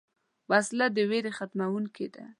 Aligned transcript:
وسله 0.49 0.87
د 0.95 0.97
ویرې 1.09 1.31
خپرونکې 1.37 2.07
ده 2.13 2.23